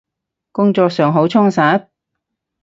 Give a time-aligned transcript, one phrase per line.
[0.51, 1.89] 工作上好充實？